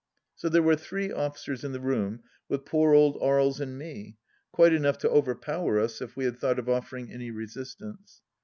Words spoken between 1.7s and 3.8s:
the room with poor old Aries and